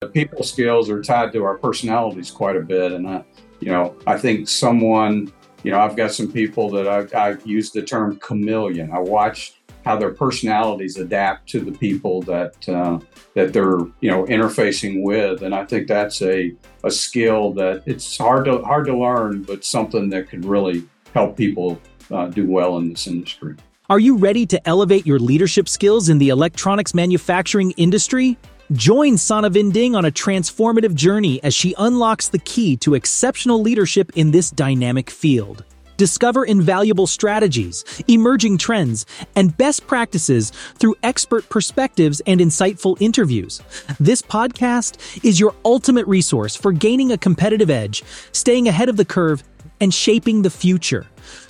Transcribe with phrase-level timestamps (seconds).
[0.00, 2.92] The people skills are tied to our personalities quite a bit.
[2.92, 3.22] And, I,
[3.60, 5.30] you know, I think someone,
[5.62, 8.92] you know, I've got some people that I've, I've used the term chameleon.
[8.92, 12.98] I watch how their personalities adapt to the people that uh,
[13.34, 18.16] that they're you know interfacing with, and I think that's a a skill that it's
[18.16, 20.82] hard to hard to learn, but something that could really
[21.12, 21.78] help people
[22.10, 23.54] uh, do well in this industry.
[23.90, 28.38] Are you ready to elevate your leadership skills in the electronics manufacturing industry?
[28.72, 34.12] Join Sannah Vinding on a transformative journey as she unlocks the key to exceptional leadership
[34.14, 35.64] in this dynamic field.
[35.96, 43.60] Discover invaluable strategies, emerging trends, and best practices through expert perspectives and insightful interviews.
[43.98, 49.04] This podcast is your ultimate resource for gaining a competitive edge, staying ahead of the
[49.04, 49.42] curve,
[49.80, 51.08] and shaping the future.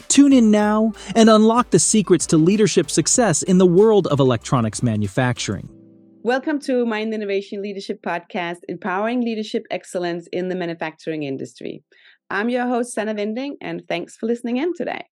[0.09, 4.83] Tune in now and unlock the secrets to leadership success in the world of electronics
[4.83, 5.69] manufacturing.
[6.23, 11.83] Welcome to Mind Innovation Leadership Podcast, empowering leadership excellence in the manufacturing industry.
[12.29, 15.07] I'm your host, Sannah Vinding, and thanks for listening in today.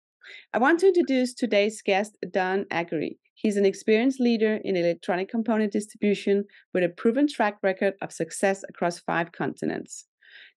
[0.53, 3.19] I want to introduce today's guest, Don Akery.
[3.35, 8.65] He's an experienced leader in electronic component distribution with a proven track record of success
[8.67, 10.07] across five continents.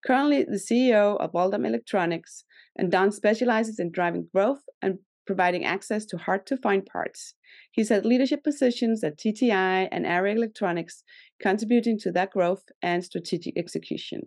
[0.05, 2.45] Currently the CEO of Waldom Electronics,
[2.77, 4.99] and Don specializes in driving growth and
[5.31, 7.35] providing access to hard to find parts.
[7.71, 11.05] He's had leadership positions at TTI and Arrow Electronics,
[11.41, 14.23] contributing to that growth and strategic execution.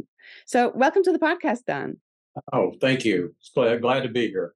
[0.46, 1.98] So, welcome to the podcast, Don.
[2.54, 3.36] Oh, thank you.
[3.54, 4.54] Glad, glad to be here.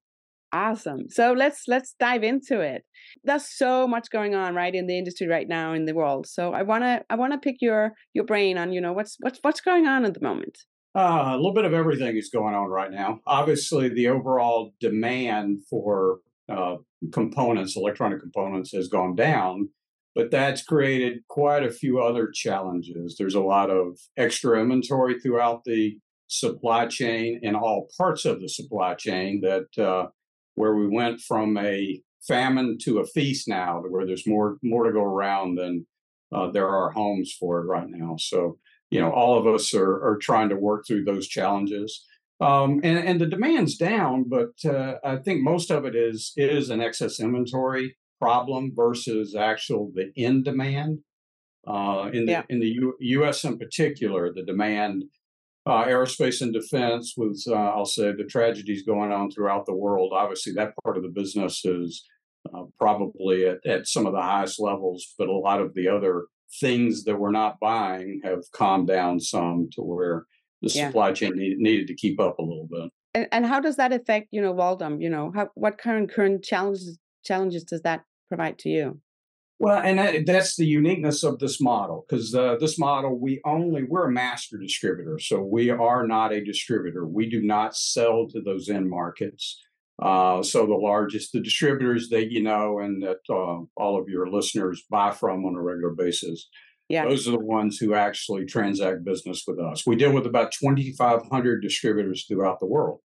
[0.53, 1.09] Awesome.
[1.09, 2.86] So let's let's dive into it.
[3.25, 6.25] There's so much going on right in the industry right now in the world.
[6.28, 9.59] So I wanna I wanna pick your your brain on you know what's what's what's
[9.59, 10.58] going on at the moment.
[10.95, 13.20] Uh, a little bit of everything is going on right now.
[13.28, 16.78] Obviously, the overall demand for uh,
[17.12, 19.70] components, electronic components, has gone down,
[20.16, 23.16] but that's created quite a few other challenges.
[23.17, 28.50] There's a lot of extra inventory throughout the supply chain in all parts of the
[28.50, 30.08] supply chain that uh,
[30.56, 34.84] where we went from a famine to a feast now to where there's more more
[34.84, 35.88] to go around than
[36.34, 38.16] uh, there are homes for it right now.
[38.18, 38.58] So
[38.90, 42.06] you know, all of us are, are trying to work through those challenges.
[42.40, 46.70] Um, and, and the demand's down, but uh, I think most of it is is
[46.70, 51.00] an excess inventory problem versus actual the in demand.
[51.68, 52.44] Uh, in the yeah.
[52.50, 53.44] in the U- U.S.
[53.44, 55.06] in particular, the demand,
[55.66, 60.14] uh, aerospace and defense, with uh, I'll say the tragedies going on throughout the world.
[60.14, 62.06] Obviously, that part of the business is
[62.53, 66.26] uh, probably at, at some of the highest levels, but a lot of the other
[66.62, 70.26] things that we're not buying have calmed down some to where
[70.62, 70.88] the yeah.
[70.88, 72.91] supply chain need, needed to keep up a little bit.
[73.13, 75.01] And, and how does that affect, you know, Waldom?
[75.01, 79.01] You know, how, what current current challenges challenges does that provide to you?
[79.59, 83.84] Well, and that, that's the uniqueness of this model because uh, this model, we only,
[83.84, 85.17] we're a master distributor.
[85.17, 87.07] So we are not a distributor.
[87.07, 89.59] We do not sell to those end markets.
[90.00, 94.29] Uh, so the largest, the distributors that you know and that uh, all of your
[94.29, 96.50] listeners buy from on a regular basis,
[96.90, 97.06] yeah.
[97.06, 99.86] those are the ones who actually transact business with us.
[99.86, 103.00] We deal with about 2,500 distributors throughout the world.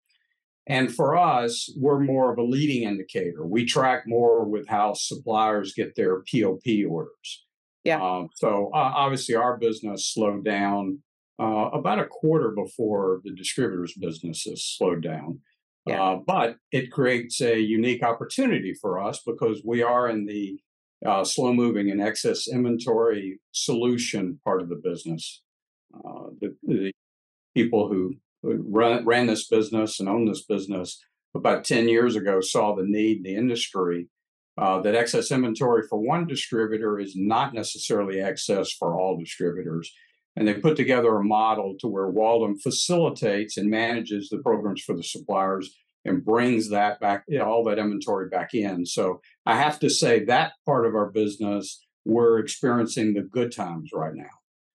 [0.67, 3.47] And for us, we're more of a leading indicator.
[3.47, 7.47] We track more with how suppliers get their POP orders.
[7.85, 8.03] Yeah.
[8.03, 10.99] Um, so uh, obviously, our business slowed down
[11.41, 15.41] uh, about a quarter before the distributors' business has slowed down.
[15.87, 16.03] Yeah.
[16.03, 20.59] Uh, but it creates a unique opportunity for us because we are in the
[21.07, 25.43] uh, slow moving and excess inventory solution part of the business.
[25.95, 26.93] Uh, the, the,
[27.55, 31.03] people who run, ran this business and owned this business
[31.35, 34.07] about 10 years ago saw the need in the industry
[34.59, 39.93] uh, that excess inventory for one distributor is not necessarily excess for all distributors.
[40.37, 44.95] And they put together a model to where Waldom facilitates and manages the programs for
[44.95, 45.75] the suppliers
[46.09, 48.87] and brings that back, you know, all that inventory back in.
[48.87, 53.91] So I have to say that part of our business, we're experiencing the good times
[53.93, 54.25] right now.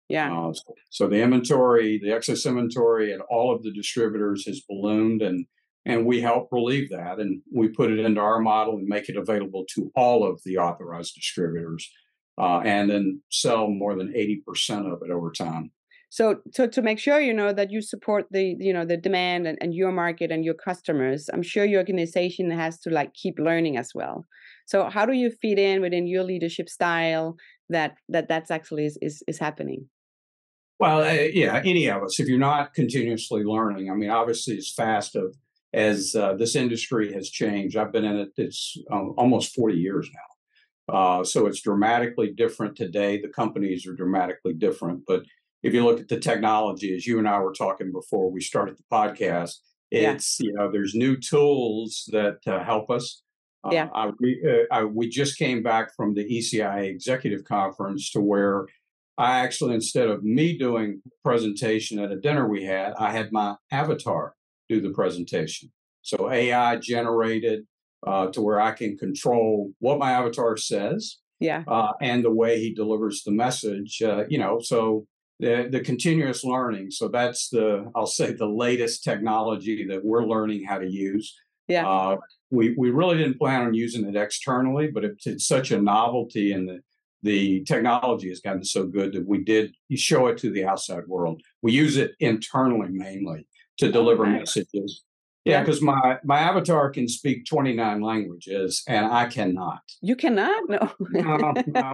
[0.10, 0.38] Yeah.
[0.38, 0.54] Uh,
[0.90, 5.46] so the inventory, the excess inventory at all of the distributors has ballooned and
[5.84, 9.18] and we help relieve that and we put it into our model and make it
[9.18, 11.90] available to all of the authorized distributors
[12.38, 15.72] uh, and then sell more than 80% of it over time.
[16.12, 19.48] So, so to make sure you know that you support the you know the demand
[19.48, 23.40] and, and your market and your customers, I'm sure your organization has to like keep
[23.40, 24.26] learning as well.
[24.66, 27.38] So, how do you fit in within your leadership style
[27.70, 29.88] that that that's actually is is, is happening?
[30.80, 32.20] Well, uh, yeah, any of us.
[32.20, 35.34] If you're not continuously learning, I mean, obviously, as fast of
[35.74, 38.32] as uh, this industry has changed, I've been in it.
[38.36, 40.94] It's um, almost 40 years now.
[40.94, 43.22] Uh, so it's dramatically different today.
[43.22, 45.24] The companies are dramatically different, but
[45.64, 48.78] if you look at the technology, as you and I were talking before we started
[48.78, 49.56] the podcast,
[49.92, 50.48] it's yeah.
[50.48, 53.22] you know there's new tools that uh, help us.
[53.64, 58.10] Uh, yeah, I, we, uh, I, we just came back from the ECIA executive conference
[58.12, 58.66] to where
[59.18, 63.56] I actually instead of me doing presentation at a dinner we had, I had my
[63.72, 64.34] avatar
[64.68, 65.72] do the presentation.
[66.02, 67.66] So AI generated
[68.08, 72.60] uh, to where I can control what my avatar says, yeah, uh, and the way
[72.60, 74.02] he delivers the message.
[74.02, 75.06] Uh, you know, so
[75.42, 76.92] the the continuous learning.
[76.92, 81.36] So that's the I'll say the latest technology that we're learning how to use.
[81.68, 81.88] Yeah.
[81.88, 82.18] Uh,
[82.52, 86.54] we we really didn't plan on using it externally, but it's, it's such a novelty
[86.54, 86.80] and the
[87.24, 91.42] the technology has gotten so good that we did show it to the outside world.
[91.62, 93.46] We use it internally mainly
[93.78, 94.56] to oh, deliver nice.
[94.56, 95.04] messages
[95.46, 99.82] yeah, because my my avatar can speak 29 languages and I cannot.
[100.02, 100.70] You cannot?
[100.70, 100.92] No.
[101.00, 101.94] no, no.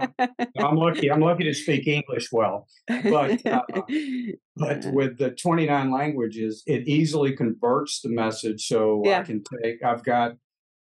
[0.58, 1.10] I'm lucky.
[1.10, 2.66] I'm lucky to speak English well.
[2.86, 3.62] But uh,
[4.56, 8.66] but with the 29 languages, it easily converts the message.
[8.66, 9.20] So yeah.
[9.20, 10.32] I can take I've got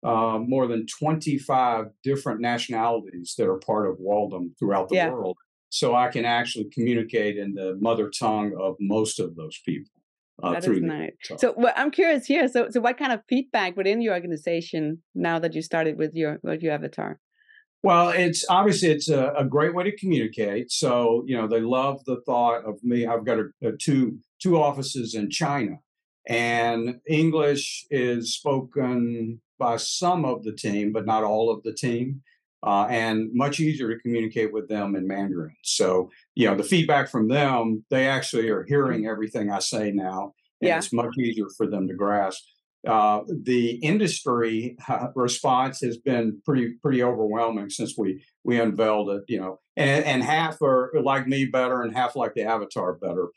[0.04, 5.10] uh, more than 25 different nationalities that are part of Waldom throughout the yeah.
[5.10, 5.38] world.
[5.70, 9.92] So I can actually communicate in the mother tongue of most of those people.
[10.42, 11.12] Uh, that is nice.
[11.38, 12.48] So well, I'm curious here.
[12.48, 16.40] So, so what kind of feedback within your organization now that you started with your
[16.44, 17.20] with your avatar?
[17.84, 20.72] Well, it's obviously it's a, a, great way to communicate.
[20.72, 23.08] So you know they love the thought of me.
[23.08, 25.80] I've got a, a two two offices in China,
[26.28, 32.22] and English is spoken by some of the team, but not all of the team.
[32.66, 35.56] Uh, and much easier to communicate with them in Mandarin.
[35.64, 40.34] So, you know, the feedback from them, they actually are hearing everything I say now,
[40.62, 40.78] and yeah.
[40.78, 42.44] it's much easier for them to grasp.
[42.88, 49.24] Uh, the industry uh, response has been pretty pretty overwhelming since we we unveiled it.
[49.28, 53.28] You know, and, and half are like me better, and half like the avatar better.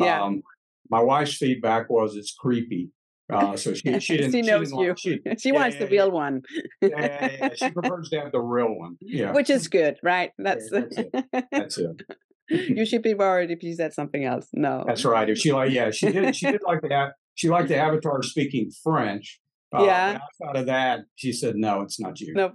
[0.00, 0.22] Yeah.
[0.22, 0.42] Um,
[0.90, 2.90] my wife's feedback was it's creepy.
[3.32, 4.32] Uh, so she she didn't.
[4.32, 4.94] she knows she you.
[4.96, 6.42] she, she yeah, wants yeah, the real one.
[6.80, 8.96] yeah, she prefers to have the real one.
[9.00, 10.30] Yeah, which is good, right?
[10.38, 11.14] That's that's it.
[11.52, 12.02] That's it.
[12.48, 14.48] you should be worried if you said something else.
[14.54, 15.28] No, that's right.
[15.28, 16.34] If she like, yeah, she did.
[16.34, 19.40] She did like the she liked the avatar speaking French.
[19.76, 20.18] Uh, yeah.
[20.42, 22.54] Outside of that, she said, "No, it's not you." Nope.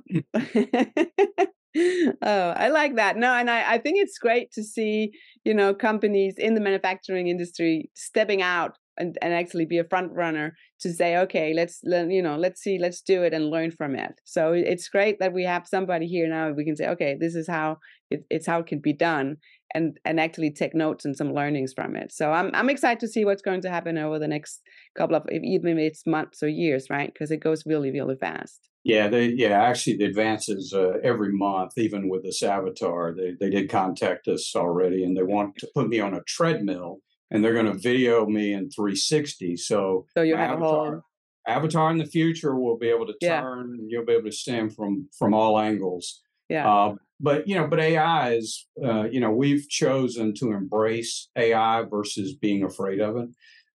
[1.76, 3.18] oh, I like that.
[3.18, 5.12] No, and I, I think it's great to see,
[5.46, 10.12] you know, companies in the manufacturing industry stepping out and, and actually be a front
[10.14, 13.72] runner to say okay let's let, you know let's see let's do it and learn
[13.72, 14.20] from it.
[14.24, 17.48] So it's great that we have somebody here now we can say okay this is
[17.48, 17.78] how
[18.10, 19.38] it, it's how it can be done
[19.74, 22.12] and and actually take notes and some learnings from it.
[22.12, 24.62] So i'm i'm excited to see what's going to happen over the next
[24.98, 27.12] couple of even if it's months or years right?
[27.12, 28.70] Because it goes really really fast.
[28.84, 33.14] Yeah, they yeah actually the advances uh, every month, even with this avatar.
[33.16, 37.00] They they did contact us already, and they want to put me on a treadmill
[37.34, 39.58] and they're going to video me in 360.
[39.58, 41.02] So, so you have avatar, a whole
[41.48, 43.78] avatar in the future will be able to turn.
[43.80, 43.86] Yeah.
[43.90, 46.22] You'll be able to stand from from all angles.
[46.48, 46.72] Yeah.
[46.72, 51.84] Uh, but you know, but AI is uh, you know we've chosen to embrace AI
[51.84, 53.30] versus being afraid of it.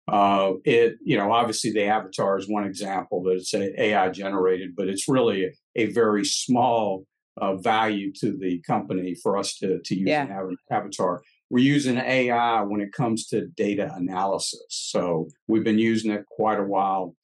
[0.08, 4.88] Uh, it you know obviously the avatar is one example that it's AI generated, but
[4.88, 7.04] it's really a, very small
[7.38, 10.26] uh, value to the company for us to to use yeah.
[10.26, 14.64] an avatar we're using AI when it comes to data analysis.
[14.68, 17.14] So we've been using it quite a while.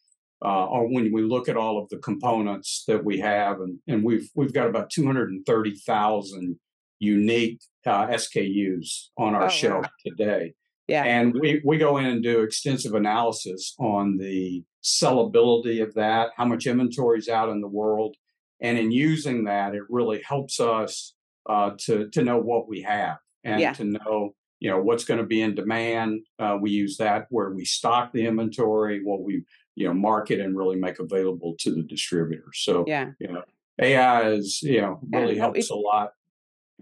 [0.45, 4.03] Uh, or when we look at all of the components that we have, and, and
[4.03, 6.59] we've we've got about 230,000
[6.99, 9.91] unique uh, SKUs on our oh, shelf wow.
[10.05, 10.55] today.
[10.89, 11.05] Yeah.
[11.05, 16.45] And we, we go in and do extensive analysis on the sellability of that, how
[16.45, 18.17] much inventory is out in the world.
[18.61, 21.15] And in using that, it really helps us
[21.49, 23.73] uh, to, to know what we have and yeah.
[23.73, 27.51] to know you know what's going to be in demand uh, we use that where
[27.51, 29.43] we stock the inventory what we
[29.75, 32.51] you know market and really make available to the distributor.
[32.55, 33.11] so yeah.
[33.19, 33.43] you know
[33.81, 36.11] ai is you know really yeah, helps a lot.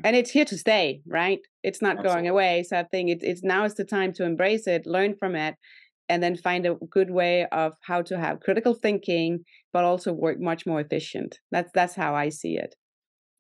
[0.02, 1.40] And it's here to stay right?
[1.62, 2.14] It's not Absolutely.
[2.14, 5.14] going away so i think it's, it's now is the time to embrace it learn
[5.14, 5.54] from it
[6.10, 10.40] and then find a good way of how to have critical thinking but also work
[10.40, 11.38] much more efficient.
[11.52, 12.74] That's that's how i see it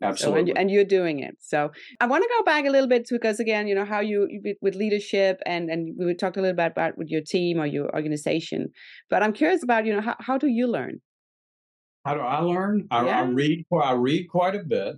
[0.02, 0.40] Absolutely.
[0.40, 1.36] So, and, and, you're doing it.
[1.40, 4.28] So I want to go back a little bit because again, you know, how you
[4.62, 7.94] with leadership and and we talked a little bit about with your team or your
[7.94, 8.68] organization.
[9.10, 11.00] But I'm curious about, you know, how, how do you learn?
[12.06, 12.88] How do I learn?
[12.90, 13.20] I, yeah.
[13.20, 14.96] I read I read quite a bit.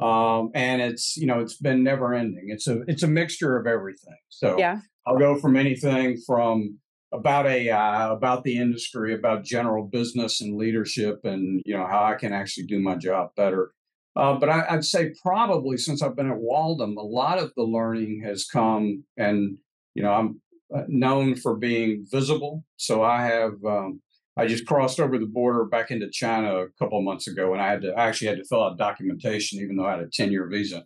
[0.00, 2.46] Um, and it's you know it's been never ending.
[2.48, 4.18] It's a it's a mixture of everything.
[4.30, 4.78] So yeah.
[5.06, 6.78] I'll go from anything from
[7.12, 12.14] about AI, about the industry, about general business and leadership, and you know how I
[12.14, 13.72] can actually do my job better
[14.20, 17.62] Uh, but I, would say probably since I've been at Waldom, a lot of the
[17.62, 19.56] learning has come, and
[19.94, 20.40] you know, I'm
[20.76, 22.62] uh, known for being visible.
[22.76, 24.02] So I have um,
[24.36, 27.62] I just crossed over the border back into China a couple of months ago, and
[27.62, 30.08] I had to I actually had to fill out documentation, even though I had a
[30.08, 30.84] ten year visa.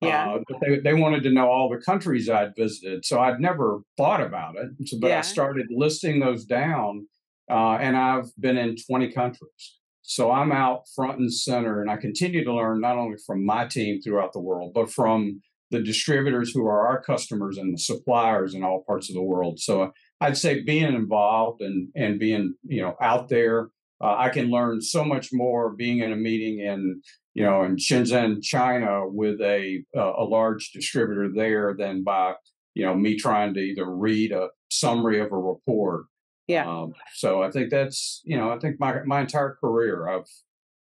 [0.00, 0.34] Yeah.
[0.34, 4.20] Uh, they, they wanted to know all the countries I'd visited, so I'd never thought
[4.20, 4.68] about it.
[4.86, 5.18] So, but yeah.
[5.18, 7.08] I started listing those down,
[7.50, 9.76] uh, and I've been in twenty countries.
[10.08, 13.66] So I'm out front and center, and I continue to learn not only from my
[13.66, 18.54] team throughout the world, but from the distributors who are our customers and the suppliers
[18.54, 19.58] in all parts of the world.
[19.58, 23.70] So I'd say being involved and and being you know out there,
[24.00, 27.02] uh, I can learn so much more being in a meeting in
[27.34, 32.34] you know in Shenzhen, China, with a uh, a large distributor there than by
[32.74, 36.04] you know me trying to either read a summary of a report.
[36.46, 36.68] Yeah.
[36.68, 40.28] Um, so I think that's you know I think my my entire career I've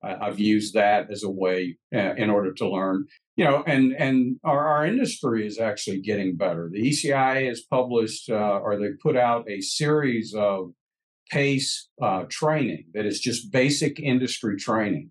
[0.02, 4.40] I've used that as a way uh, in order to learn you know, and and
[4.44, 6.70] our, our industry is actually getting better.
[6.72, 10.72] The ECI has published uh, or they put out a series of
[11.30, 15.10] PACE uh, training that is just basic industry training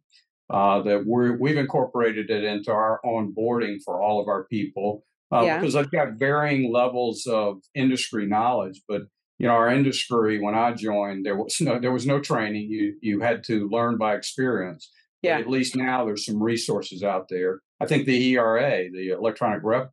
[0.49, 5.43] uh, that we're we've incorporated it into our onboarding for all of our people uh,
[5.43, 5.59] yeah.
[5.59, 9.03] because I've got varying levels of industry knowledge, but
[9.37, 12.95] you know our industry when I joined there was no there was no training you
[13.01, 14.91] you had to learn by experience.
[15.21, 15.37] Yeah.
[15.37, 19.61] But at least now there's some resources out there I think the ERA, the Electronic
[19.63, 19.91] Rep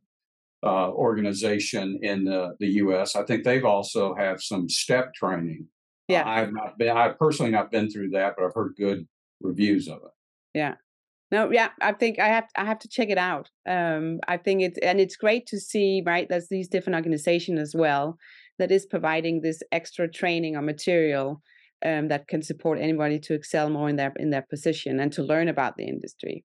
[0.63, 5.67] uh, organization in the, the U.S., I think they've also have some step training.
[6.07, 6.95] Yeah, uh, I've not been.
[6.95, 9.07] I've personally not been through that, but I've heard good
[9.41, 10.11] reviews of it.
[10.53, 10.75] Yeah.
[11.31, 13.49] No, yeah, I think I have I have to check it out.
[13.67, 16.27] Um, I think it's and it's great to see right.
[16.29, 18.17] There's these different organizations as well
[18.59, 21.41] that is providing this extra training or material
[21.85, 25.23] um, that can support anybody to excel more in their in their position and to
[25.23, 26.43] learn about the industry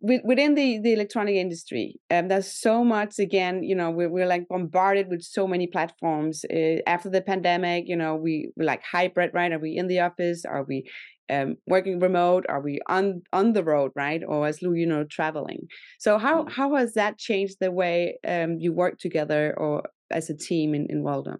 [0.00, 3.18] within the, the electronic industry, um, there's so much.
[3.18, 6.44] Again, you know, we're, we're like bombarded with so many platforms.
[6.52, 9.52] Uh, after the pandemic, you know, we we're like hybrid, right?
[9.52, 10.44] Are we in the office?
[10.44, 10.88] Are we
[11.30, 12.46] um, working remote?
[12.48, 14.22] Are we on on the road, right?
[14.26, 15.66] Or as Lou, you know, traveling.
[15.98, 16.50] So how mm.
[16.50, 20.86] how has that changed the way um, you work together or as a team in
[20.88, 21.38] in Waldom?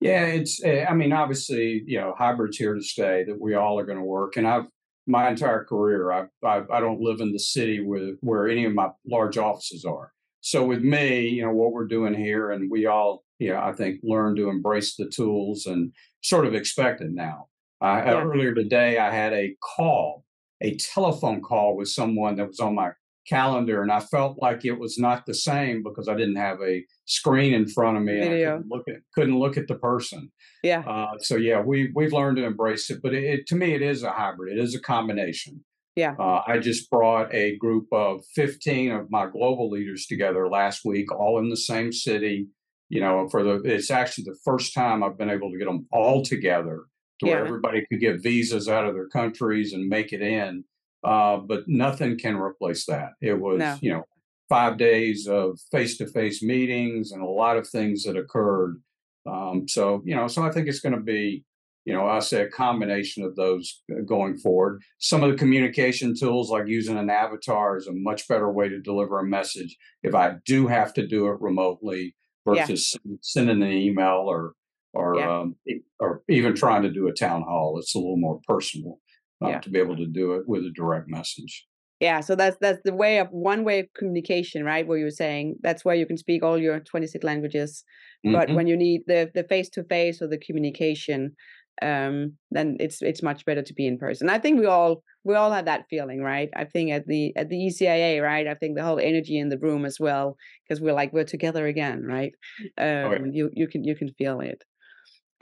[0.00, 0.62] Yeah, it's.
[0.62, 3.24] Eh, I mean, obviously, you know, hybrid's here to stay.
[3.24, 4.66] That we all are going to work, and I've
[5.08, 6.12] my entire career.
[6.12, 9.84] I, I, I don't live in the city with where any of my large offices
[9.84, 10.12] are.
[10.40, 13.72] So with me, you know what we're doing here, and we all, you know, I
[13.72, 17.48] think learn to embrace the tools and sort of expect it now.
[17.80, 18.22] I, yeah.
[18.22, 20.24] Earlier today, I had a call,
[20.60, 22.90] a telephone call with someone that was on my
[23.28, 26.84] calendar, and I felt like it was not the same because I didn't have a
[27.04, 30.30] screen in front of me and I couldn't look at couldn't look at the person.
[30.62, 30.80] Yeah.
[30.80, 33.82] Uh, so yeah, we we've learned to embrace it, but it, it, to me it
[33.82, 34.56] is a hybrid.
[34.56, 35.64] It is a combination.
[35.96, 36.14] Yeah.
[36.18, 41.12] Uh, I just brought a group of 15 of my global leaders together last week,
[41.12, 42.46] all in the same city.
[42.88, 45.86] You know, for the it's actually the first time I've been able to get them
[45.92, 46.84] all together
[47.20, 47.34] to yeah.
[47.34, 50.64] where everybody could get visas out of their countries and make it in.
[51.04, 53.10] Uh, but nothing can replace that.
[53.20, 53.78] It was, no.
[53.80, 54.04] you know,
[54.48, 58.82] five days of face to face meetings and a lot of things that occurred.
[59.26, 61.44] Um, so, you know, so I think it's going to be,
[61.84, 64.82] you know, I say a combination of those uh, going forward.
[64.98, 68.80] Some of the communication tools, like using an avatar, is a much better way to
[68.80, 72.14] deliver a message if I do have to do it remotely
[72.46, 73.16] versus yeah.
[73.22, 74.54] sending an email or
[74.94, 75.40] or yeah.
[75.40, 75.56] um,
[76.00, 77.78] or even trying to do a town hall.
[77.78, 78.98] It's a little more personal
[79.44, 79.60] uh, yeah.
[79.60, 81.66] to be able to do it with a direct message.
[82.00, 84.86] Yeah, so that's that's the way of one way of communication, right?
[84.86, 87.82] Where you're saying that's where you can speak all your 26 languages,
[88.24, 88.36] mm-hmm.
[88.36, 91.34] but when you need the the face to face or the communication,
[91.82, 94.30] um, then it's it's much better to be in person.
[94.30, 96.48] I think we all we all have that feeling, right?
[96.54, 98.46] I think at the at the ECIA, right?
[98.46, 100.36] I think the whole energy in the room as well,
[100.68, 102.32] because we're like we're together again, right?
[102.78, 103.16] Um, oh.
[103.16, 104.62] Um, you you can you can feel it.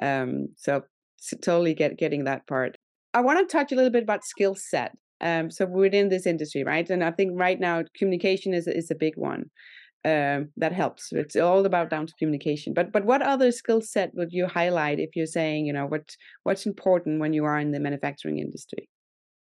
[0.01, 0.83] Um, so,
[1.17, 2.77] so totally get getting that part.
[3.17, 4.93] I want to touch a little bit about skill set.
[5.23, 6.89] Um, so within this industry, right?
[6.91, 9.45] And I think right now communication is is a big one.
[10.05, 11.09] Um, that helps.
[11.13, 12.75] It's all about down to communication.
[12.75, 16.15] But but what other skill set would you highlight if you're saying you know what
[16.43, 18.91] what's important when you are in the manufacturing industry?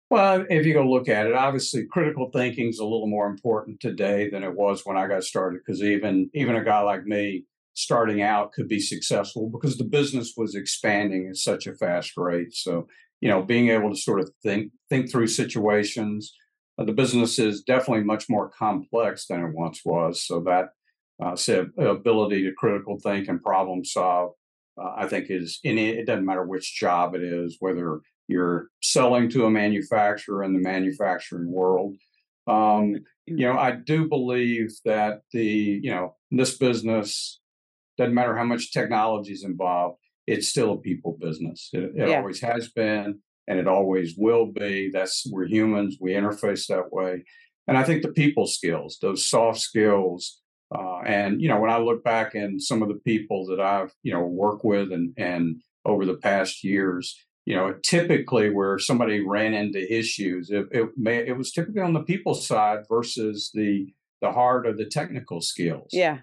[0.08, 3.80] Well, if you go look at it, obviously critical thinking is a little more important
[3.80, 5.62] today than it was when I got started.
[5.66, 10.34] Because even even a guy like me starting out could be successful because the business
[10.36, 12.54] was expanding at such a fast rate.
[12.54, 12.86] So
[13.24, 16.20] you know, being able to sort of think think through situations.
[16.76, 20.12] Uh, the business is definitely much more complex than it once was.
[20.28, 20.66] So that
[21.22, 24.32] uh, say ability to critical think and problem solve,
[24.80, 28.68] uh, I think is in it, it doesn't matter which job it is, whether you're
[28.82, 31.94] selling to a manufacturer in the manufacturing world,
[32.46, 37.40] Um, you know, I do believe that the, you know, this business
[37.96, 41.70] doesn't matter how much technology is involved, it's still a people business.
[41.72, 42.16] It, it yeah.
[42.16, 44.90] always has been, and it always will be.
[44.92, 45.98] That's we're humans.
[46.00, 47.24] We interface that way,
[47.66, 50.40] and I think the people skills, those soft skills,
[50.74, 53.92] uh, and you know, when I look back and some of the people that I've
[54.02, 59.20] you know worked with and and over the past years, you know, typically where somebody
[59.20, 63.92] ran into issues, it, it may it was typically on the people side versus the
[64.22, 65.88] the hard or the technical skills.
[65.92, 66.18] Yeah,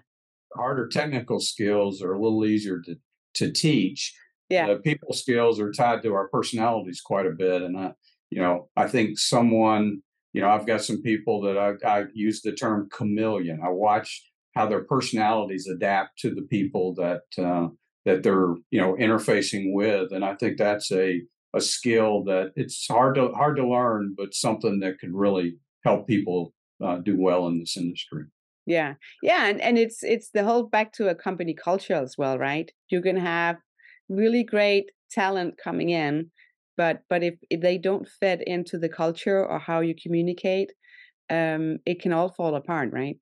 [0.54, 2.96] harder technical skills are a little easier to
[3.34, 4.14] to teach.
[4.48, 4.66] Yeah.
[4.66, 7.62] The people skills are tied to our personalities quite a bit.
[7.62, 7.92] And I,
[8.30, 12.42] you know, I think someone, you know, I've got some people that I, I use
[12.42, 13.60] the term chameleon.
[13.64, 14.22] I watch
[14.54, 17.68] how their personalities adapt to the people that uh,
[18.04, 20.12] that they're, you know, interfacing with.
[20.12, 21.22] And I think that's a
[21.54, 26.06] a skill that it's hard to hard to learn, but something that could really help
[26.06, 28.24] people uh, do well in this industry.
[28.66, 28.94] Yeah.
[29.22, 29.46] Yeah.
[29.46, 32.70] And, and it's it's the whole back to a company culture as well, right?
[32.90, 33.56] You can have
[34.08, 36.30] really great talent coming in,
[36.76, 40.72] but but if, if they don't fit into the culture or how you communicate,
[41.28, 43.16] um, it can all fall apart, right?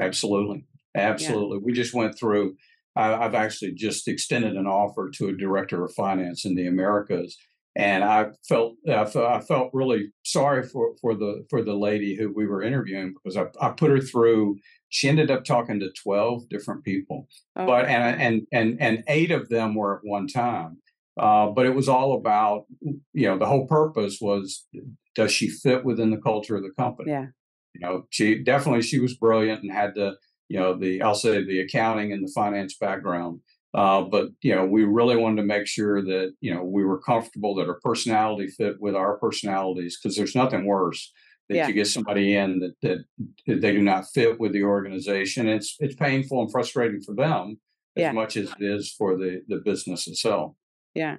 [0.00, 0.66] Absolutely.
[0.96, 1.58] Absolutely.
[1.58, 1.64] Yeah.
[1.64, 2.56] We just went through
[2.96, 7.38] I've actually just extended an offer to a director of finance in the Americas
[7.76, 12.46] and I felt I felt really sorry for for the for the lady who we
[12.46, 14.58] were interviewing because I, I put her through.
[14.88, 17.66] She ended up talking to twelve different people, oh.
[17.66, 20.78] but and and and and eight of them were at one time.
[21.18, 24.66] Uh, but it was all about you know the whole purpose was
[25.14, 27.10] does she fit within the culture of the company?
[27.10, 27.26] Yeah,
[27.74, 30.16] you know she definitely she was brilliant and had the
[30.48, 33.40] you know the I'll say the accounting and the finance background.
[33.72, 37.00] Uh, but you know, we really wanted to make sure that you know we were
[37.00, 41.12] comfortable that our personality fit with our personalities because there's nothing worse
[41.48, 41.66] that yeah.
[41.68, 43.04] you get somebody in that,
[43.46, 45.48] that they do not fit with the organization.
[45.48, 47.60] It's it's painful and frustrating for them
[47.96, 48.12] as yeah.
[48.12, 50.54] much as it is for the the business itself.
[50.94, 51.16] Yeah.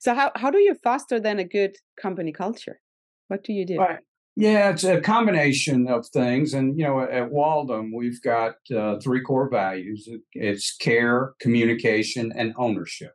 [0.00, 2.80] So how how do you foster then a good company culture?
[3.28, 3.78] What do you do?
[3.78, 4.00] Right.
[4.34, 6.54] Yeah, it's a combination of things.
[6.54, 12.54] And, you know, at Waldom, we've got uh, three core values it's care, communication, and
[12.56, 13.12] ownership.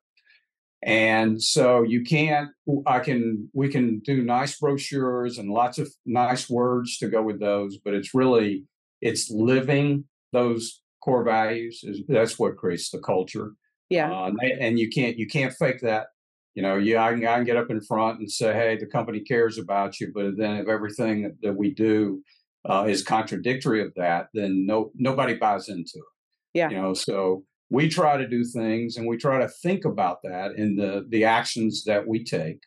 [0.84, 2.49] And so you can't,
[2.86, 7.39] I can, we can do nice brochures and lots of nice words to go with
[7.39, 8.65] those, but it's really,
[9.01, 13.53] it's living those core values is that's what creates the culture.
[13.89, 14.12] Yeah.
[14.12, 16.08] Uh, and you can't, you can't fake that
[16.57, 18.87] you know, yeah, I can, I can get up in front and say, hey, the
[18.87, 20.11] company cares about you.
[20.11, 22.23] But then if everything that we do
[22.67, 26.55] uh, is contradictory of that, then no nobody buys into it.
[26.55, 26.71] Yeah.
[26.71, 30.53] You know, so we try to do things and we try to think about that
[30.55, 32.61] in the the actions that we take.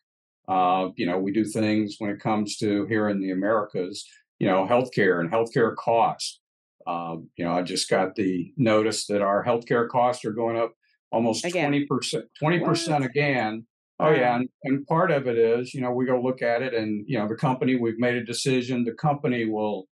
[0.47, 4.07] Uh, you know, we do things when it comes to here in the Americas,
[4.39, 6.41] you know, healthcare and healthcare costs.
[6.87, 10.75] Uh, you know, I just got the notice that our healthcare costs are going up
[11.11, 13.67] almost twenty percent, twenty percent again
[14.01, 16.75] Oh yeah, and, and part of it is, you know, we go look at it,
[16.75, 18.85] and you know, the company we've made a decision.
[18.85, 19.87] The company will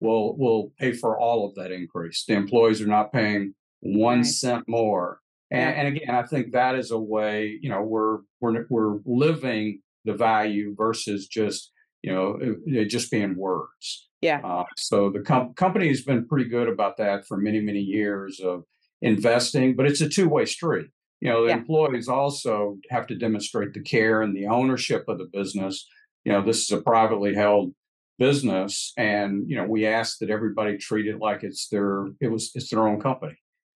[0.00, 2.24] will will pay for all of that increase.
[2.26, 4.26] The employees are not paying one right.
[4.26, 5.20] cent more.
[5.50, 5.82] And, yeah.
[5.82, 10.14] and again, I think that is a way, you know, we're we're we're living the
[10.14, 11.72] value versus just
[12.02, 14.08] you know it, just being words.
[14.20, 14.40] Yeah.
[14.44, 18.40] Uh, so the com- company has been pretty good about that for many many years
[18.40, 18.64] of
[19.00, 20.88] investing, but it's a two way street
[21.20, 21.56] you know the yeah.
[21.56, 25.86] employees also have to demonstrate the care and the ownership of the business
[26.24, 27.72] you know this is a privately held
[28.18, 32.50] business and you know we ask that everybody treat it like it's their it was
[32.54, 33.36] it's their own company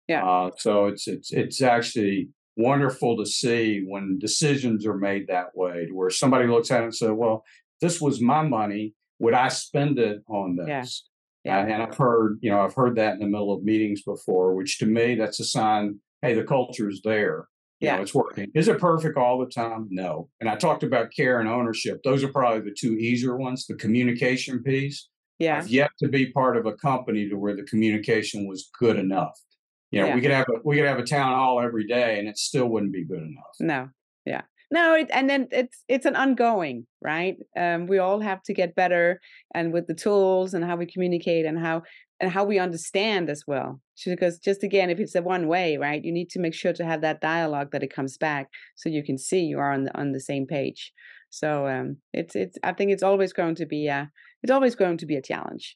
[0.07, 5.55] yeah uh, so it's it's it's actually wonderful to see when decisions are made that
[5.55, 7.43] way where somebody looks at it and says well
[7.81, 11.11] this was my money would i spend it on this yeah.
[11.45, 11.59] Yeah.
[11.59, 14.55] Uh, and I've heard, you know, I've heard that in the middle of meetings before,
[14.55, 17.47] which to me, that's a sign hey, the culture's there.
[17.79, 17.95] You yeah.
[17.97, 18.51] Know, it's working.
[18.55, 19.87] Is it perfect all the time?
[19.89, 20.29] No.
[20.39, 22.01] And I talked about care and ownership.
[22.03, 23.65] Those are probably the two easier ones.
[23.67, 25.09] The communication piece.
[25.39, 25.57] Yeah.
[25.57, 29.37] I've yet to be part of a company to where the communication was good enough.
[29.91, 30.15] You know, yeah.
[30.15, 32.67] we could have a we could have a town hall every day and it still
[32.67, 33.55] wouldn't be good enough.
[33.59, 33.89] No.
[34.25, 34.41] Yeah.
[34.71, 37.37] No, it, and then it's it's an ongoing, right?
[37.57, 39.21] Um, we all have to get better,
[39.53, 41.83] and with the tools and how we communicate and how
[42.19, 46.03] and how we understand as well because just again if it's a one way right
[46.03, 49.03] you need to make sure to have that dialogue that it comes back so you
[49.03, 50.93] can see you are on the on the same page.
[51.29, 54.09] So um it's it's i think it's always going to be a
[54.41, 55.75] it's always going to be a challenge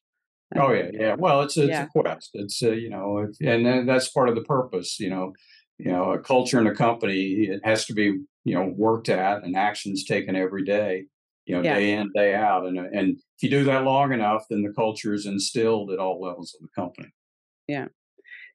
[0.55, 1.83] oh yeah yeah well it's, it's yeah.
[1.83, 5.33] a quest it's uh, you know and that's part of the purpose you know
[5.77, 9.43] you know a culture in a company it has to be you know worked at
[9.43, 11.05] and actions taken every day
[11.45, 11.75] you know, Yeah.
[11.75, 12.65] day in, day out.
[12.65, 16.21] And and if you do that long enough, then the culture is instilled at all
[16.21, 17.09] levels of the company.
[17.67, 17.87] Yeah.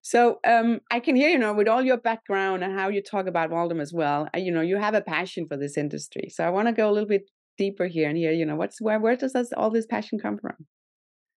[0.03, 3.27] So um, I can hear, you know, with all your background and how you talk
[3.27, 6.29] about Waldom as well, uh, you know, you have a passion for this industry.
[6.29, 8.81] So I want to go a little bit deeper here and hear, you know, what's
[8.83, 10.57] where where does this, all this passion come from?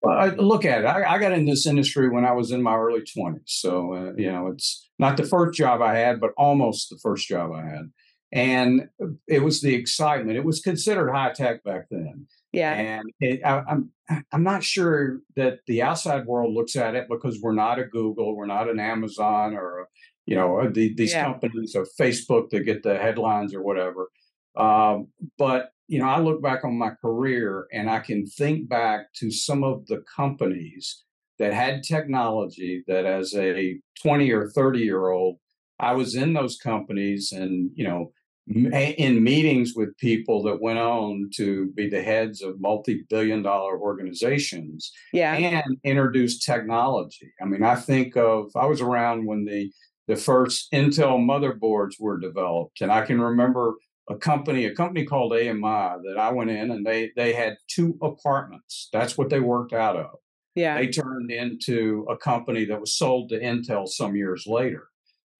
[0.01, 0.85] Well, I, look at it.
[0.85, 3.41] I, I got in this industry when I was in my early 20s.
[3.45, 7.27] So, uh, you know, it's not the first job I had, but almost the first
[7.27, 7.91] job I had.
[8.31, 8.89] And
[9.27, 10.37] it was the excitement.
[10.37, 12.27] It was considered high tech back then.
[12.51, 13.91] Yeah, And it, I, I'm
[14.31, 18.35] I'm not sure that the outside world looks at it because we're not a Google,
[18.35, 19.85] we're not an Amazon, or a,
[20.25, 21.25] you know the, these Yeah.
[21.25, 24.09] companies of Facebook that get the headlines or whatever.
[24.55, 29.13] Um, but you know, I look back on my career and I can think back
[29.15, 31.03] to some of the companies
[31.39, 35.37] that had technology that, as a 20 or 30 year old,
[35.79, 38.11] I was in those companies and you know
[38.47, 44.91] in meetings with people that went on to be the heads of multi-billion dollar organizations
[45.11, 47.29] yeah, and introduced technology.
[47.41, 49.71] I mean, I think of I was around when the
[50.07, 53.75] the first Intel motherboards were developed, and I can remember
[54.09, 57.97] a company, a company called AMI that I went in and they they had two
[58.01, 58.87] apartments.
[58.93, 60.11] That's what they worked out of.
[60.55, 64.87] yeah, They turned into a company that was sold to Intel some years later.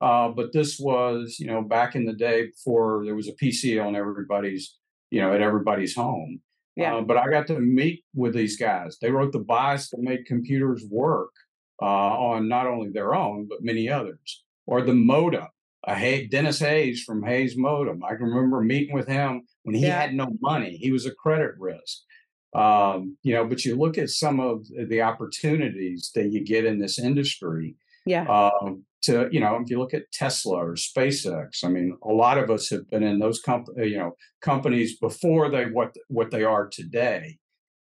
[0.02, 3.84] Uh, but this was, you know, back in the day before there was a PC
[3.84, 4.76] on everybody's,
[5.10, 6.40] you know, at everybody's home.
[6.76, 8.98] yeah, Uh, but I got to meet with these guys.
[9.02, 11.32] They wrote the BIOS that made computers work
[11.82, 14.44] uh, on not only their own, but many others.
[14.68, 15.48] Or the modem,
[16.30, 18.04] Dennis Hayes from Hayes Modem.
[18.04, 20.02] I can remember meeting with him when he Yeah.
[20.02, 20.78] had no money.
[20.78, 22.02] He was a credit risk.
[22.54, 26.80] Um, you know, but you look at some of the opportunities that you get in
[26.80, 31.70] this industry yeah, um, to you know if you look at Tesla or SpaceX, I
[31.70, 35.50] mean a lot of us have been in those comp- uh, you know companies before
[35.50, 37.38] they what what they are today,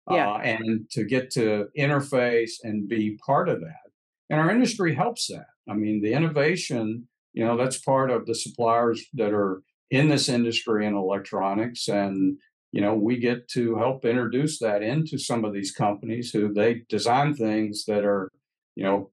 [0.09, 0.31] Yeah.
[0.33, 3.89] uh, and to get to interface and be part of that,
[4.29, 5.47] and our industry helps that.
[5.69, 10.27] I mean the innovation, you know, that's part of the suppliers that are in this
[10.29, 12.37] industry in electronics and
[12.73, 16.81] you know we get to help introduce that into some of these companies who they
[16.89, 18.29] design things that are
[18.75, 19.09] you know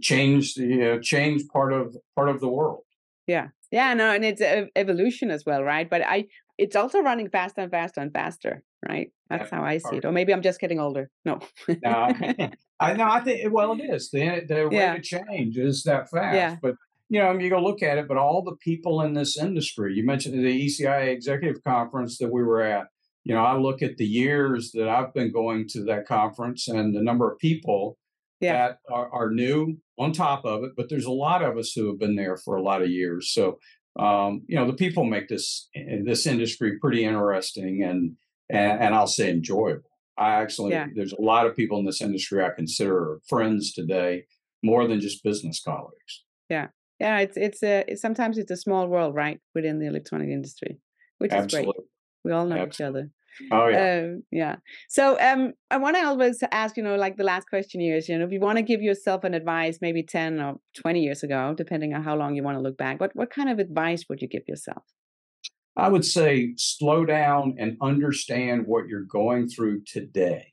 [0.00, 2.82] change the uh, change part of part of the world.
[3.26, 3.94] yeah, yeah.
[3.94, 4.42] No, and it's
[4.76, 5.88] evolution as well, right?
[5.88, 6.26] But I,
[6.58, 9.08] it's also running faster and faster and faster, right?
[9.30, 10.04] That's how I see it.
[10.04, 11.10] Or maybe I'm just getting older.
[11.24, 11.40] No.
[11.82, 12.08] Now,
[12.80, 14.94] I know I think well it is the the way Yeah.
[14.94, 16.34] to change is that fast.
[16.36, 16.56] Yeah.
[16.62, 16.74] But
[17.10, 20.04] you know, you go look at it, but all the people in this industry, you
[20.04, 22.86] mentioned the ECIA executive conference that we were at.
[23.24, 26.94] You know, I look at the years that I've been going to that conference and
[26.94, 27.96] the number of people
[28.44, 28.68] Yeah.
[28.68, 31.86] that are, are new on top of it, but there's a lot of us who
[31.88, 33.32] have been there for a lot of years.
[33.32, 33.58] So,
[33.98, 38.16] um, you know, the people make this eh, this industry pretty interesting and
[38.50, 39.90] and, and I'll say enjoyable.
[40.18, 40.86] I actually Yeah.
[40.94, 44.24] there's a lot of people in this industry I consider friends today,
[44.62, 46.12] more than just business colleagues.
[46.50, 46.68] yeah,
[47.00, 47.18] yeah.
[47.24, 50.78] it's it's a it's, sometimes it's a small world, right, within the electronic industry,
[51.18, 51.68] which is great.
[52.24, 53.10] We all know each other.
[53.50, 54.00] Oh yeah.
[54.00, 54.56] Um, yeah.
[54.88, 58.08] So um, I want to always ask, you know, like the last question here is,
[58.08, 61.22] you know, if you want to give yourself an advice, maybe ten or twenty years
[61.22, 64.04] ago, depending on how long you want to look back, what what kind of advice
[64.08, 64.82] would you give yourself?
[65.76, 70.52] I would say slow down and understand what you're going through today.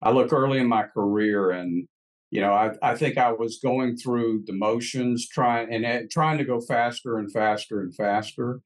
[0.00, 1.86] I look early in my career and
[2.32, 6.38] you know, I, I think I was going through the motions, trying and uh, trying
[6.38, 8.60] to go faster and faster and faster.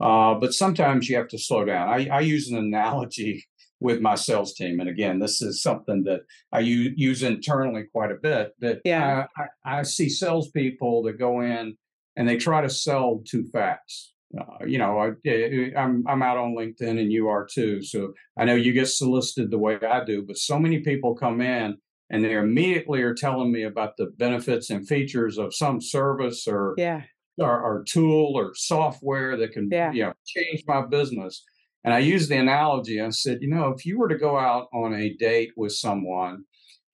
[0.00, 1.88] Uh, but sometimes you have to slow down.
[1.88, 3.44] I, I use an analogy
[3.80, 6.20] with my sales team, and again, this is something that
[6.52, 8.52] I u- use internally quite a bit.
[8.60, 9.24] That Yeah.
[9.36, 11.76] I, I, I see salespeople that go in
[12.16, 14.12] and they try to sell too fast.
[14.38, 17.82] Uh, you know, I, I- I'm I'm out on LinkedIn, and you are too.
[17.82, 21.40] So I know you get solicited the way I do, but so many people come
[21.40, 21.76] in
[22.10, 26.74] and they immediately are telling me about the benefits and features of some service or
[26.76, 27.02] Yeah.
[27.40, 29.92] Or, or tool or software that can Yeah.
[29.92, 31.44] you know change my business.
[31.84, 33.00] And I used the analogy.
[33.00, 36.44] I said, you know, if you were to go out on a date with someone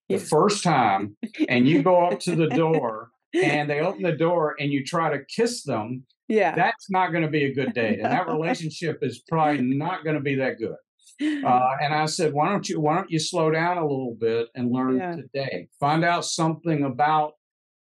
[0.09, 1.17] the first time
[1.49, 5.11] and you go up to the door and they open the door and you try
[5.11, 6.55] to kiss them, Yeah.
[6.55, 7.99] that's not going to be a good date.
[7.99, 10.77] And that relationship is probably not going to be that good.
[11.21, 14.49] Uh, and I said, why don't you why don't you slow down a little bit
[14.55, 15.17] and learn Yeah.
[15.17, 15.67] today?
[15.81, 17.33] Find out something about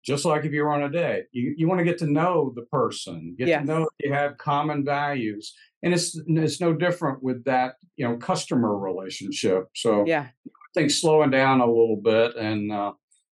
[0.03, 2.63] just like if you're on a date, you, you want to get to know the
[2.63, 5.53] person, get to know you have common values.
[5.81, 9.65] And it's it's no different with that, you know, customer relationship.
[9.75, 10.27] So yeah.
[10.47, 12.93] I think slowing down a little bit and uh,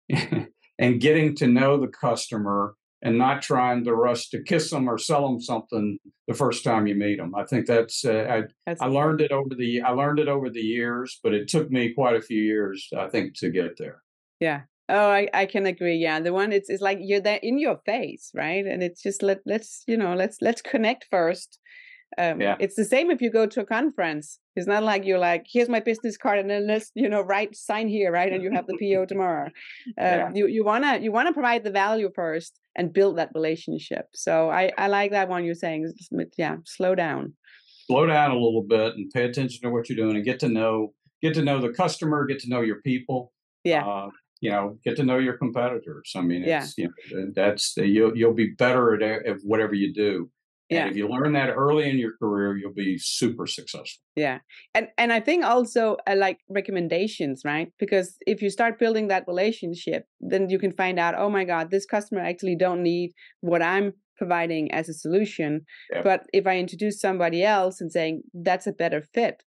[0.79, 2.75] and getting to know the customer
[3.05, 6.87] and not trying to rush to kiss them or sell them something the first time
[6.87, 7.35] you meet them.
[7.35, 10.49] I think that's, uh, I, that's I learned it over the I learned it over
[10.49, 14.03] the years, but it took me quite a few years, I think, to get there.
[14.41, 14.63] Yeah.
[14.89, 15.97] Oh, I, I can agree.
[15.97, 18.67] Yeah, the one it's it's like you're there in your face, right?
[18.67, 21.59] And it's just let let's you know let's let's connect first.
[22.17, 22.57] Um, yeah.
[22.61, 24.39] It's the same if you go to a conference.
[24.55, 27.57] It's not like you're like, here's my business card, and then let's you know write
[27.57, 28.33] sign here, right?
[28.33, 29.47] And you have the PO tomorrow.
[29.47, 29.53] Um,
[29.97, 30.31] yeah.
[30.35, 34.07] You you wanna you wanna provide the value first and build that relationship.
[34.15, 35.93] So I I like that one you're saying.
[36.37, 37.33] Yeah, slow down.
[37.87, 40.49] Slow down a little bit and pay attention to what you're doing and get to
[40.49, 40.93] know
[41.23, 43.33] get to know the customer, get to know your people.
[43.65, 43.85] Yeah.
[43.87, 44.11] Uh,
[44.45, 46.13] you know, get to know your competitors.
[46.15, 46.67] I mean, yeah.
[46.77, 50.31] you know, that's you'll you'll be better at, at whatever you do
[50.71, 50.83] yeah.
[50.83, 54.03] And if you learn that early in your career, you'll be super successful.
[54.17, 54.39] Yeah.
[54.75, 57.69] And and I think also uh, like recommendations, right?
[57.79, 61.71] Because if you start building that relationship, then you can find out, oh my God,
[61.71, 65.67] this customer actually don't need what I'm providing as a solution.
[65.93, 66.03] Yeah.
[66.03, 69.43] But if I introduce somebody else and saying that's a better fit,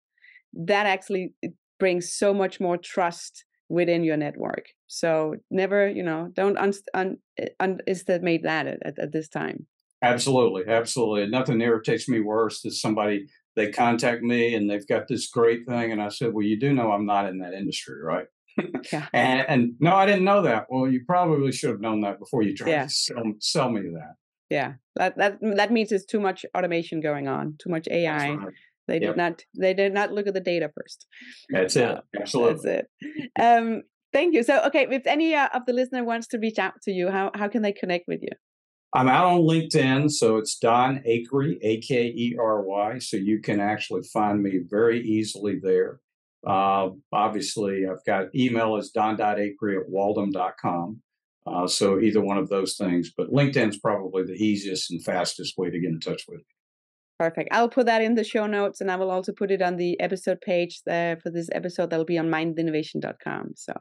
[0.54, 1.34] that actually
[1.80, 4.68] brings so much more trust within your network.
[4.88, 9.68] So never, you know, don't un- un- uh, underestimate that at, at this time.
[10.02, 11.28] Absolutely, absolutely.
[11.28, 13.26] Nothing irritates me worse than somebody
[13.58, 16.74] they contact me and they've got this great thing, and I said, "Well, you do
[16.74, 18.28] know I'm not in that industry, right?"
[18.92, 19.08] Yeah.
[19.14, 20.66] and, and, no, I didn't know that.
[20.70, 22.84] Well, you probably should have known that before you tried yeah.
[22.86, 24.16] to sell, sell me that.
[24.50, 28.36] Yeah, that that that means there's too much automation going on, too much AI.
[28.36, 28.54] Right.
[28.88, 29.02] They yep.
[29.02, 31.06] did not they did not look at the data first.
[31.50, 31.98] That's it.
[32.20, 32.54] Absolutely.
[32.64, 33.32] That's it.
[33.40, 34.44] Um, thank you.
[34.44, 37.32] So, okay, if any uh, of the listener wants to reach out to you, how
[37.36, 38.30] how can they connect with you?
[38.94, 43.00] I'm out on LinkedIn, so it's Don Akery, A K E R Y.
[43.00, 46.00] So you can actually find me very easily there.
[46.46, 51.02] Uh, obviously, I've got email is don.akery at waldom.com.
[51.46, 55.70] Uh, so either one of those things, but LinkedIn's probably the easiest and fastest way
[55.70, 56.57] to get in touch with me.
[57.20, 57.50] Perfect.
[57.52, 60.00] I'll put that in the show notes and I will also put it on the
[60.00, 63.54] episode page there for this episode that'll be on mindinnovation.com.
[63.56, 63.74] So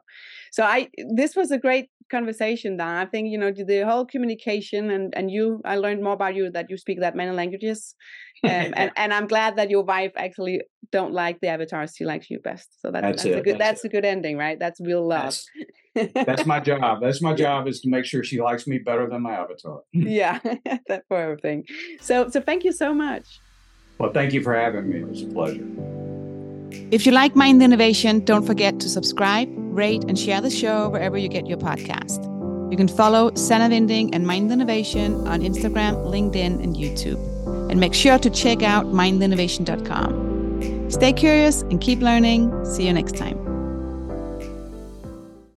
[0.52, 2.96] so I this was a great conversation, Don.
[2.96, 6.50] I think, you know, the whole communication and and you I learned more about you
[6.52, 7.94] that you speak that many languages.
[8.44, 11.94] Um, and and I'm glad that your wife actually don't like the avatars.
[11.96, 12.68] She likes you best.
[12.80, 14.58] So that's, that's, that's a good that's, that's a good ending, right?
[14.58, 15.38] That's real love.
[15.94, 17.00] That's, that's my job.
[17.00, 19.82] That's my job is to make sure she likes me better than my avatar.
[19.92, 20.38] yeah,
[20.88, 21.64] that poor thing.
[22.00, 23.40] So, so thank you so much.
[23.98, 25.00] Well, thank you for having me.
[25.00, 25.66] It was a pleasure.
[26.90, 31.16] If you like Mind Innovation, don't forget to subscribe, rate, and share the show wherever
[31.16, 32.22] you get your podcast.
[32.70, 37.35] You can follow Sannah Vinding and Mind Innovation on Instagram, LinkedIn, and YouTube.
[37.68, 40.90] And make sure to check out mindinnovation.com.
[40.90, 42.64] Stay curious and keep learning.
[42.64, 43.45] See you next time.